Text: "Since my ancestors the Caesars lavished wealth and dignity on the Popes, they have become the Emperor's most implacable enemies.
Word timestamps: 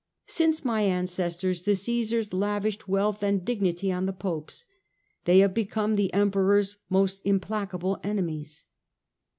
"Since 0.25 0.65
my 0.65 0.81
ancestors 0.81 1.61
the 1.61 1.75
Caesars 1.75 2.33
lavished 2.33 2.87
wealth 2.87 3.21
and 3.21 3.45
dignity 3.45 3.91
on 3.91 4.07
the 4.07 4.13
Popes, 4.13 4.65
they 5.25 5.37
have 5.37 5.53
become 5.53 5.93
the 5.93 6.11
Emperor's 6.11 6.77
most 6.89 7.21
implacable 7.23 7.99
enemies. 8.03 8.65